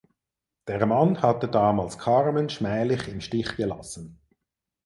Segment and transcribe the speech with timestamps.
[0.67, 4.19] Der Mann hatte damals Carmen schmählich im Stich gelassen.